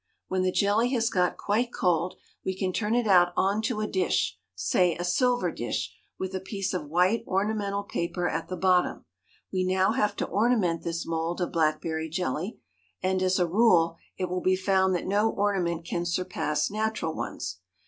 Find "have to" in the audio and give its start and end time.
9.91-10.25